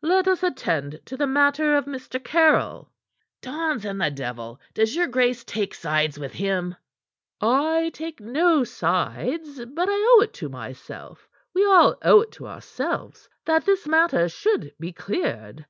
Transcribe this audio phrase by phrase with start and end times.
[0.00, 2.18] "Let us attend to the matter of Mr.
[2.18, 2.88] Caryll."
[3.42, 4.58] "Dons and the devil!
[4.72, 6.74] Does your grace take sides with him?"
[7.42, 9.62] "I take no sides.
[9.66, 14.30] But I owe it to myself we all owe it to ourselves that this matter
[14.30, 15.66] should be cleared."